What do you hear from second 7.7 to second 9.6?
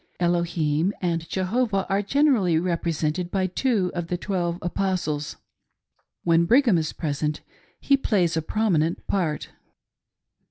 he plays a pr6minent part.